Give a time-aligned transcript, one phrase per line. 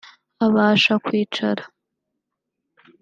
[0.45, 1.63] Abasha kwicara